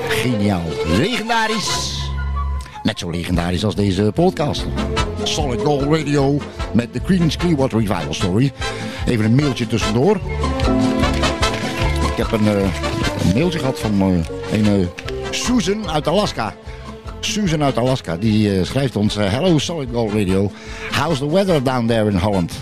Geniaal. 0.07 0.61
Legendarisch. 0.97 1.99
Net 2.83 2.99
zo 2.99 3.09
legendarisch 3.09 3.65
als 3.65 3.75
deze 3.75 4.11
podcast. 4.13 4.65
Solid 5.23 5.61
Gold 5.61 5.81
Radio 5.81 6.41
met 6.73 6.93
de 6.93 7.01
Creedence 7.01 7.37
Clearwater 7.37 7.79
Revival 7.79 8.13
Story. 8.13 8.51
Even 9.05 9.25
een 9.25 9.35
mailtje 9.35 9.67
tussendoor. 9.67 10.15
Ik 12.11 12.17
heb 12.17 12.31
een, 12.31 12.47
eh, 12.47 13.33
mailtje 13.33 13.59
gehad 13.59 13.79
van 13.79 14.01
een 14.51 14.89
Susan 15.29 15.89
uit 15.89 16.07
Alaska. 16.07 16.53
Susan 17.21 17.63
uit 17.63 17.77
Alaska, 17.77 18.17
die 18.17 18.57
eh, 18.57 18.65
schrijft 18.65 18.95
ons... 18.95 19.15
eh, 19.15 19.31
Hello 19.33 19.57
Solid 19.57 19.89
Gold 19.93 20.13
Radio. 20.13 20.51
How's 20.91 21.17
the 21.19 21.31
weather 21.31 21.63
down 21.63 21.87
there 21.87 22.09
in 22.09 22.15
Holland? 22.17 22.53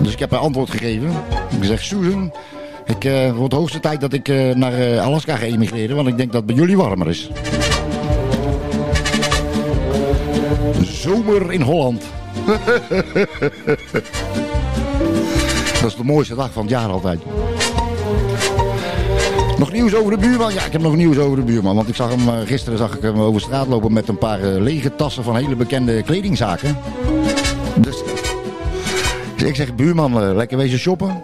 Dus 0.00 0.12
ik 0.12 0.18
heb 0.18 0.32
een 0.32 0.38
antwoord 0.38 0.70
gegeven. 0.70 1.10
Ik 1.60 1.64
zeg, 1.64 1.82
Susan, 1.82 2.32
ik, 2.86 3.04
eh, 3.04 3.22
het 3.22 3.34
wordt 3.34 3.50
de 3.50 3.56
hoogste 3.56 3.80
tijd 3.80 4.00
dat 4.00 4.12
ik 4.12 4.28
naar 4.54 4.98
Alaska 5.00 5.36
ga 5.36 5.44
emigreren. 5.44 5.96
Want 5.96 6.08
ik 6.08 6.16
denk 6.16 6.32
dat 6.32 6.42
het 6.42 6.46
bij 6.46 6.60
jullie 6.60 6.76
warmer 6.76 7.08
is. 7.08 7.30
Zomer 10.82 11.52
in 11.52 11.60
Holland. 11.60 12.02
dat 15.80 15.90
is 15.90 15.94
de 15.96 16.04
mooiste 16.04 16.34
dag 16.34 16.52
van 16.52 16.62
het 16.62 16.70
jaar 16.70 16.88
altijd. 16.88 17.20
Nog 19.58 19.72
nieuws 19.72 19.94
over 19.94 20.10
de 20.10 20.18
buurman? 20.18 20.52
Ja, 20.52 20.64
ik 20.64 20.72
heb 20.72 20.80
nog 20.80 20.96
nieuws 20.96 21.18
over 21.18 21.36
de 21.36 21.42
buurman. 21.42 21.76
Want 21.76 21.88
ik 21.88 21.94
zag 21.94 22.10
hem, 22.10 22.28
eh, 22.28 22.34
gisteren 22.46 22.78
zag 22.78 22.96
ik 22.96 23.02
hem 23.02 23.20
over 23.20 23.40
straat 23.40 23.66
lopen 23.66 23.92
met 23.92 24.08
een 24.08 24.18
paar 24.18 24.40
eh, 24.40 24.60
lege 24.60 24.96
tassen 24.96 25.24
van 25.24 25.36
hele 25.36 25.56
bekende 25.56 26.02
kledingzaken. 26.02 26.78
Dus, 27.76 28.02
dus 29.36 29.48
ik 29.48 29.54
zeg, 29.54 29.74
buurman, 29.74 30.22
eh, 30.22 30.34
lekker 30.34 30.58
wezen 30.58 30.78
shoppen. 30.78 31.22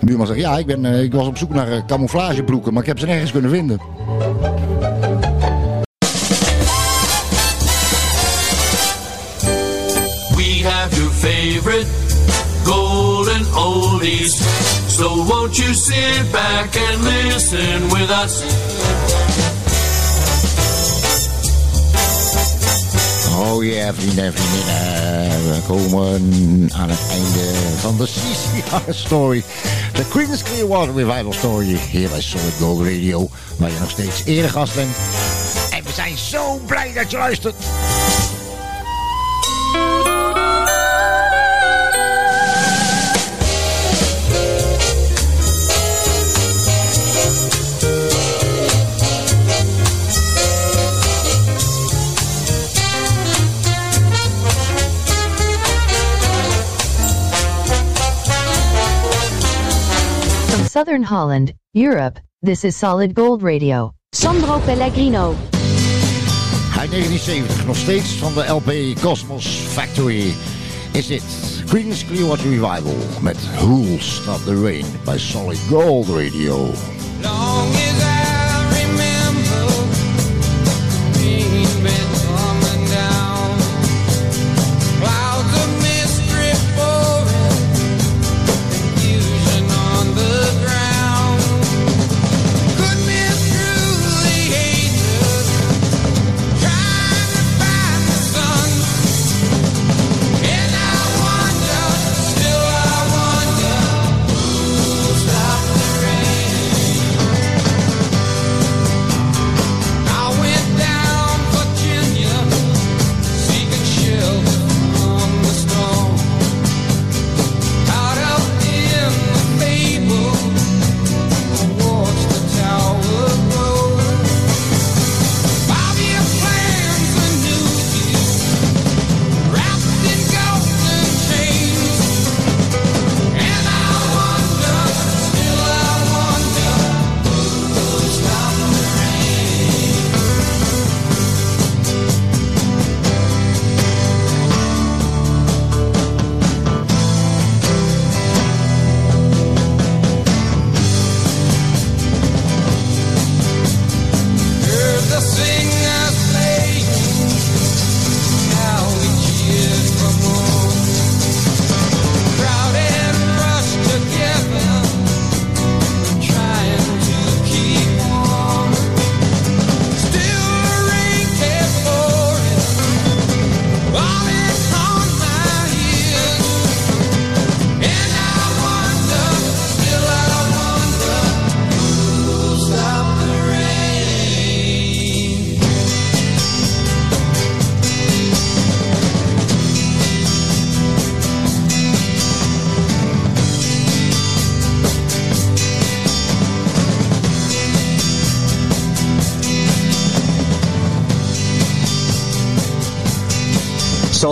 De 0.00 0.06
buurman 0.06 0.26
zegt, 0.26 0.38
ja, 0.38 0.58
ik, 0.58 0.66
ben, 0.66 0.84
ik 0.84 1.12
was 1.12 1.26
op 1.26 1.38
zoek 1.38 1.54
naar 1.54 1.84
camouflagebroeken, 1.86 2.72
maar 2.72 2.82
ik 2.82 2.88
heb 2.88 2.98
ze 2.98 3.06
nergens 3.06 3.32
kunnen 3.32 3.50
vinden. 3.50 3.80
We 10.36 10.60
have 10.64 10.96
your 10.96 11.12
favorite 11.12 11.86
golden 12.64 13.54
oldies. 13.54 14.61
So 14.92 15.24
won't 15.24 15.58
you 15.58 15.72
sit 15.72 16.30
back 16.30 16.76
and 16.76 17.02
listen 17.02 17.88
with 17.88 18.10
us? 18.10 18.42
Oh 23.38 23.64
ja, 23.64 23.94
vrienden 23.94 24.24
en 24.24 24.32
vriendinnen. 24.32 25.54
We 25.54 25.60
komen 25.66 26.70
aan 26.74 26.88
het 26.88 26.98
einde 27.10 27.50
van 27.80 27.96
de 27.96 28.04
CCR 28.04 28.92
Story. 28.92 29.44
De 29.92 30.08
Creedence 30.08 30.44
Clearwater 30.44 30.94
Revival 30.94 31.32
Story. 31.32 31.78
Hier 31.90 32.08
bij 32.08 32.20
Solid 32.20 32.54
Gold 32.60 32.78
Radio. 32.86 33.28
Waar 33.58 33.70
je 33.70 33.78
nog 33.80 33.90
steeds 33.90 34.22
eregast 34.24 34.74
bent. 34.74 34.96
En 35.70 35.84
we 35.84 35.92
zijn 35.92 36.18
zo 36.18 36.60
blij 36.66 36.92
dat 36.92 37.10
je 37.10 37.16
luistert. 37.16 37.54
Southern 60.72 61.02
Holland, 61.02 61.52
Europe, 61.74 62.18
this 62.40 62.64
is 62.64 62.74
Solid 62.74 63.14
Gold 63.14 63.42
Radio. 63.42 63.92
Sandro 64.14 64.58
Pellegrino. 64.58 65.36
Uit 66.78 66.90
1970, 66.90 67.66
nog 67.66 67.76
steeds 67.76 68.16
van 68.16 68.34
de 68.34 68.46
LP 68.46 69.00
Cosmos 69.00 69.46
Factory, 69.46 70.34
is 70.92 71.06
dit 71.06 71.22
Creedence 71.66 72.06
Clearwater 72.06 72.48
Revival 72.48 72.96
met 73.20 73.36
Who'll 73.54 73.98
Stop 73.98 74.44
the 74.44 74.62
Rain 74.62 74.86
bij 75.04 75.18
Solid 75.18 75.58
Gold 75.58 76.08
Radio. 76.08 76.56
Long 77.22 77.74
as 77.74 78.01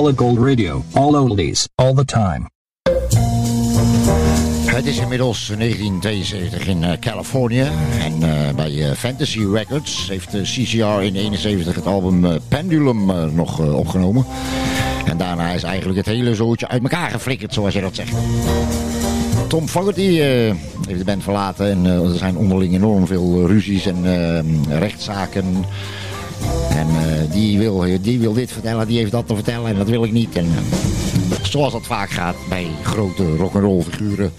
Solid 0.00 0.18
Gold 0.18 0.38
Radio. 0.38 0.82
All 0.94 1.14
oldies, 1.14 1.68
all 1.74 1.94
the 1.94 2.04
time. 2.04 2.48
Het 4.66 4.86
is 4.86 4.98
inmiddels 4.98 5.46
1972 5.46 6.66
in 6.66 6.84
eh, 6.84 6.98
Californië. 6.98 7.68
En 8.00 8.22
eh, 8.22 8.54
bij 8.54 8.88
eh, 8.88 8.96
Fantasy 8.96 9.46
Records 9.52 10.08
heeft 10.08 10.30
de 10.30 10.42
CCR 10.42 11.02
in 11.02 11.14
71 11.14 11.74
het 11.74 11.86
album 11.86 12.40
Pendulum 12.48 13.34
nog 13.34 13.58
opgenomen. 13.58 14.26
En 15.04 15.16
daarna 15.16 15.52
is 15.52 15.62
eigenlijk 15.62 15.98
het 15.98 16.06
hele 16.06 16.34
zootje 16.34 16.68
uit 16.68 16.82
elkaar 16.82 17.10
geflikkerd, 17.10 17.54
zoals 17.54 17.74
je 17.74 17.80
dat 17.80 17.94
zegt. 17.94 18.14
Tom 19.48 19.68
Fogerty 19.68 20.18
heeft 20.86 20.98
de 20.98 21.04
band 21.04 21.22
verlaten 21.22 21.70
en 21.70 21.84
er 21.84 22.18
zijn 22.18 22.36
onderling 22.36 22.74
enorm 22.74 23.06
veel 23.06 23.46
ruzies 23.46 23.86
en 23.86 24.04
rechtszaken. 24.78 25.64
En 26.70 26.86
eh, 26.88 27.32
die, 27.32 27.58
wil, 27.58 27.84
die 28.00 28.18
wil 28.18 28.32
dit 28.32 28.52
vertellen, 28.52 28.86
die 28.86 28.98
heeft 28.98 29.10
dat 29.10 29.26
te 29.26 29.34
vertellen 29.34 29.70
en 29.70 29.76
dat 29.76 29.88
wil 29.88 30.04
ik 30.04 30.12
niet. 30.12 30.36
En, 30.36 30.44
eh, 30.44 31.36
zoals 31.42 31.72
dat 31.72 31.86
vaak 31.86 32.10
gaat 32.10 32.36
bij 32.48 32.66
grote 32.82 33.36
rock'n'roll 33.36 33.82
figuren. 33.82 34.32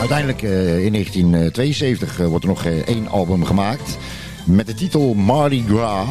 uiteindelijk 0.00 0.42
eh, 0.42 0.84
in 0.84 0.92
1972 0.92 2.20
eh, 2.20 2.26
wordt 2.26 2.44
er 2.44 2.50
nog 2.50 2.64
één 2.64 3.08
album 3.08 3.44
gemaakt. 3.44 3.98
Met 4.44 4.66
de 4.66 4.74
titel 4.74 5.14
Mardi 5.14 5.64
Gras. 5.68 6.08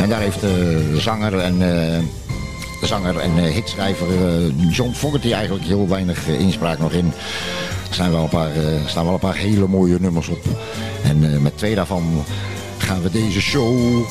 En 0.00 0.08
daar 0.08 0.20
heeft 0.20 0.40
de 0.40 0.96
zanger 0.98 1.38
en, 1.38 1.62
zanger 2.82 3.18
en 3.18 3.36
hitschrijver 3.36 4.06
John 4.70 4.92
Fogerty 4.92 5.32
eigenlijk 5.32 5.64
heel 5.64 5.88
weinig 5.88 6.28
inspraak 6.28 6.78
nog 6.78 6.92
in. 6.92 7.12
Er 7.90 7.96
zijn 7.96 8.10
wel 8.10 8.22
een 8.22 8.28
paar, 8.28 8.50
eh, 8.50 8.86
staan 8.86 9.04
wel 9.04 9.14
een 9.14 9.20
paar 9.20 9.34
hele 9.34 9.66
mooie 9.66 9.96
nummers 10.00 10.28
op. 10.28 10.44
En 11.02 11.32
eh, 11.32 11.38
met 11.38 11.58
twee 11.58 11.74
daarvan 11.74 12.24
gaan 12.78 13.02
we 13.02 13.10
deze 13.10 13.40
show 13.40 14.04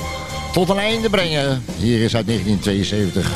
tot 0.51 0.69
een 0.69 0.77
einde 0.77 1.09
brengen. 1.09 1.63
Hier 1.77 2.01
is 2.01 2.15
uit 2.15 2.25
1972 2.25 3.31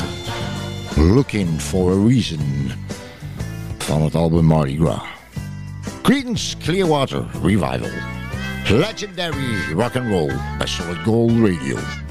Looking 0.96 1.60
for 1.60 1.92
a 1.92 2.06
Reason 2.08 2.72
van 3.78 4.02
het 4.02 4.14
album 4.14 4.44
Mardi 4.44 4.76
Gras. 4.76 5.02
Creedence 6.02 6.56
Clearwater 6.56 7.24
Revival. 7.42 7.90
Legendary 8.68 9.72
rock 9.74 9.96
and 9.96 10.06
roll 10.08 10.32
bij 10.58 10.66
Solid 10.66 10.98
Gold 11.04 11.30
Radio. 11.30 12.03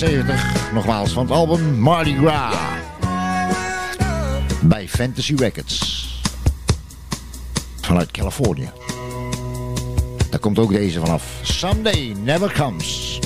1972. 0.00 0.72
Nogmaals 0.72 1.12
van 1.12 1.22
het 1.22 1.32
album 1.32 1.78
Mardi 1.78 2.16
Gras. 2.16 2.54
Bij 4.62 4.88
Fantasy 4.88 5.34
Records. 5.34 6.08
Vanuit 7.80 8.10
Californië. 8.10 8.70
Daar 10.30 10.40
komt 10.40 10.58
ook 10.58 10.70
deze 10.72 11.00
vanaf. 11.00 11.24
Someday 11.42 12.14
Never 12.22 12.52
Comes. 12.52 13.19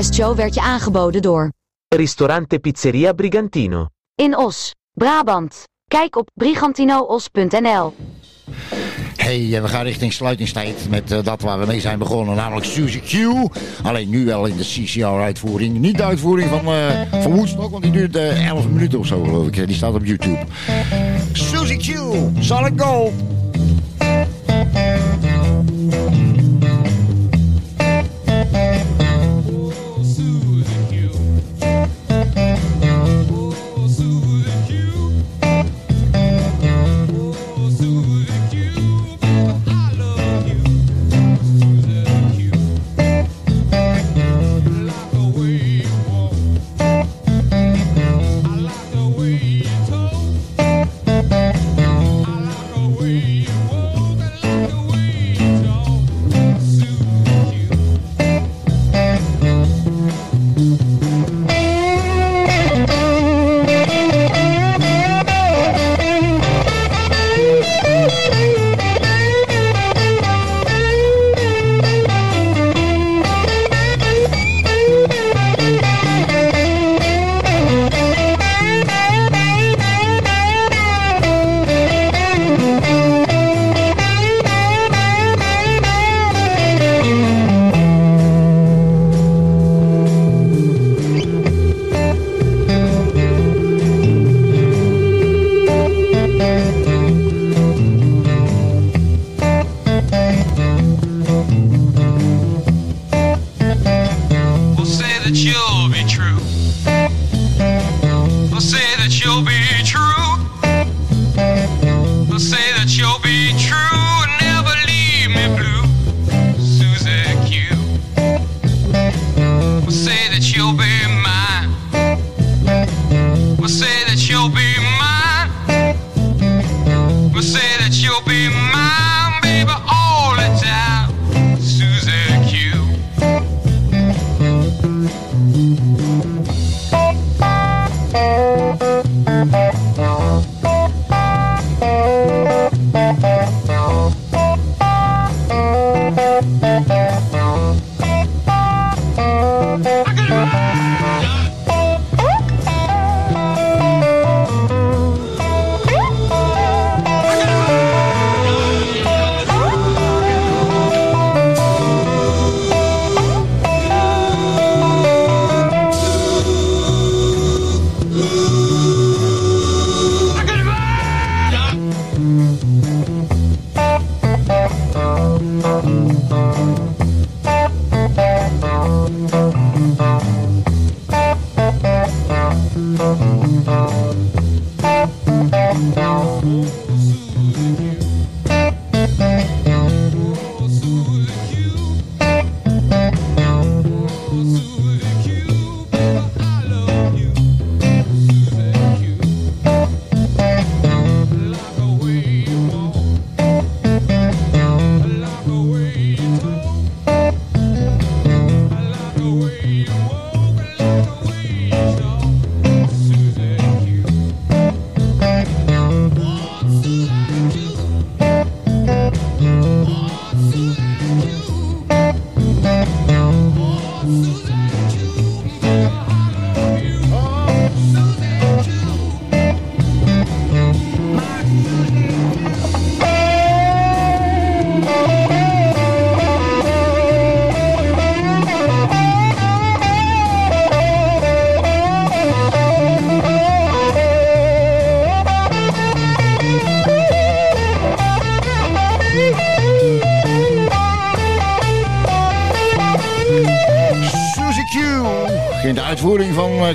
Deze 0.00 0.12
podcastshow 0.12 0.36
werd 0.36 0.54
je 0.54 0.60
aangeboden 0.60 1.22
door 1.22 1.52
Ristorante 1.88 2.58
Pizzeria 2.58 3.12
Brigantino. 3.12 3.86
In 4.14 4.36
Os, 4.36 4.74
Brabant. 4.92 5.64
Kijk 5.88 6.16
op 6.16 6.30
brigantinoos.nl. 6.34 7.94
Hey, 9.16 9.54
eh, 9.54 9.62
we 9.62 9.68
gaan 9.68 9.84
richting 9.84 10.12
sluitingstijd 10.12 10.86
met 10.90 11.12
eh, 11.12 11.22
dat 11.22 11.42
waar 11.42 11.60
we 11.60 11.66
mee 11.66 11.80
zijn 11.80 11.98
begonnen, 11.98 12.36
namelijk 12.36 12.66
Suzy 12.66 13.00
Q. 13.00 13.14
Alleen 13.82 14.08
nu 14.08 14.24
wel 14.24 14.46
in 14.46 14.56
de 14.56 14.64
CCR-uitvoering. 14.64 15.78
Niet 15.78 15.96
de 15.96 16.04
uitvoering 16.04 16.48
van, 16.48 16.66
eh 16.66 17.22
van 17.22 17.34
Woodstock, 17.34 17.70
want 17.70 17.82
die 17.82 17.92
duurt 17.92 18.16
eh 18.16 18.48
11 18.48 18.68
minuten 18.68 18.98
of 18.98 19.06
zo, 19.06 19.24
geloof 19.24 19.46
ik. 19.46 19.66
Die 19.66 19.76
staat 19.76 19.94
op 19.94 20.04
YouTube. 20.04 20.38
Suzy 21.32 21.76
Q, 21.76 21.96
Solid 22.38 22.72
Gold. 22.76 23.12
Away 26.00 26.29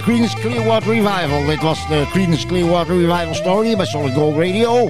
Creedence 0.06 0.36
Clearwater 0.38 0.94
Revival. 0.94 1.46
Dit 1.46 1.62
was 1.62 1.88
de 1.88 2.06
Creedence 2.12 2.48
Clearwater 2.48 2.98
Revival 2.98 3.34
Story 3.34 3.76
bij 3.76 3.86
Solid 3.86 4.14
Gold 4.14 4.38
Radio. 4.38 4.90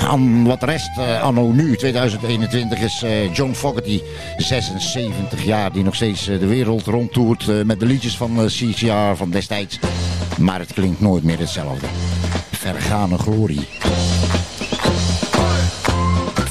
Aan 0.00 0.44
wat 0.44 0.62
rest, 0.62 0.98
uh, 0.98 1.22
anno 1.22 1.50
nu, 1.50 1.76
2021, 1.76 2.80
is 2.80 3.02
uh, 3.04 3.34
John 3.34 3.52
Fogerty, 3.52 4.00
76 4.36 5.44
jaar, 5.44 5.72
die 5.72 5.84
nog 5.84 5.94
steeds 5.94 6.28
uh, 6.28 6.40
de 6.40 6.46
wereld 6.46 6.86
rondtoert 6.86 7.64
met 7.64 7.80
de 7.80 7.86
liedjes 7.86 8.16
van 8.16 8.46
CCR 8.46 9.14
van 9.16 9.30
destijds. 9.30 9.78
Maar 10.38 10.58
het 10.58 10.72
klinkt 10.72 11.00
nooit 11.00 11.22
meer 11.22 11.38
hetzelfde. 11.38 11.86
Vergane 12.50 13.18
glorie. 13.18 13.68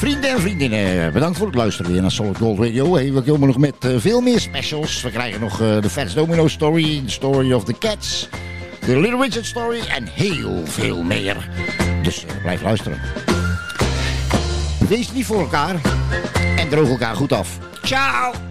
Vrienden 0.02 0.30
en 0.30 0.41
vriendinnen, 0.41 1.14
bedankt 1.14 1.38
voor 1.38 1.47
het 1.47 1.56
luisteren 1.56 1.91
weer 1.91 2.02
naar 2.02 2.12
Solid 2.12 2.38
Gold 2.38 2.60
Radio. 2.60 2.95
Hey, 2.95 3.14
we 3.14 3.22
komen 3.22 3.47
nog 3.47 3.58
met 3.58 3.76
uh, 3.86 3.95
veel 3.97 4.22
meer 4.22 4.39
specials. 4.39 5.02
We 5.02 5.10
krijgen 5.12 5.39
nog 5.39 5.62
uh, 5.62 5.82
de 5.82 5.89
Fats 5.89 6.14
Domino 6.14 6.47
Story, 6.47 7.02
The 7.06 7.12
Story 7.12 7.54
of 7.54 7.64
the 7.64 7.78
Cats, 7.80 8.30
de 8.86 8.99
Little 8.99 9.22
Richard 9.22 9.45
Story 9.45 9.80
en 9.80 10.08
heel 10.08 10.62
veel 10.66 11.04
meer. 11.04 11.49
Dus 12.04 12.26
uh, 12.26 12.41
blijf 12.41 12.62
luisteren. 12.62 12.99
Wees 14.89 15.12
niet 15.12 15.26
voor 15.26 15.39
elkaar 15.39 15.76
en 16.58 16.70
droog 16.70 16.89
elkaar 16.89 17.16
goed 17.16 17.34
af. 17.34 17.58
Ciao! 17.84 18.51